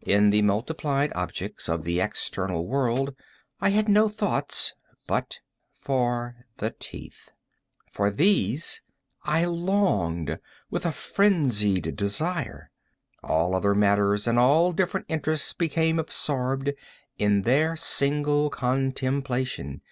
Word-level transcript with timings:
In 0.00 0.30
the 0.30 0.40
multiplied 0.40 1.12
objects 1.14 1.68
of 1.68 1.84
the 1.84 2.00
external 2.00 2.66
world 2.66 3.14
I 3.60 3.68
had 3.68 3.86
no 3.86 4.08
thoughts 4.08 4.72
but 5.06 5.40
for 5.74 6.36
the 6.56 6.70
teeth. 6.70 7.32
For 7.92 8.10
these 8.10 8.80
I 9.24 9.44
longed 9.44 10.38
with 10.70 10.86
a 10.86 10.90
phrenzied 10.92 11.96
desire. 11.96 12.70
All 13.22 13.54
other 13.54 13.74
matters 13.74 14.26
and 14.26 14.38
all 14.38 14.72
different 14.72 15.04
interests 15.10 15.52
became 15.52 15.98
absorbed 15.98 16.72
in 17.18 17.42
their 17.42 17.76
single 17.76 18.48
contemplation. 18.48 19.82